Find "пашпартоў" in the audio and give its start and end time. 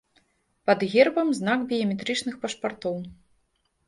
2.47-2.97